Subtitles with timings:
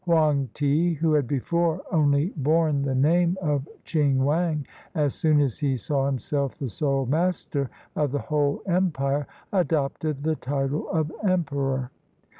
[0.05, 5.59] Hoang ti, who had before only borne the name of Ching wang, as soon as
[5.59, 11.91] he saw himself the sole master of the whole empire, adopted the title of emperor.